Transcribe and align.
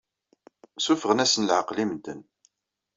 Ssuffɣen-asen 0.77 1.47
leɛqel 1.49 1.77
i 1.83 1.85
medden. 1.89 2.21